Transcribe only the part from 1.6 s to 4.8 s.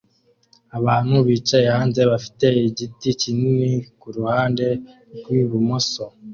hanze bafite igiti kinini kuruhande